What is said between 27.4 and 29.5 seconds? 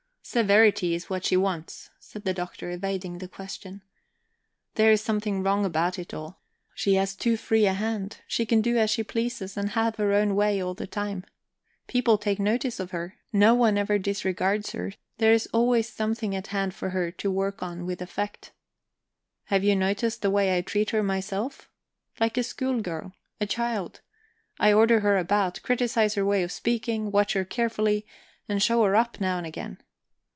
carefully, and show her up now and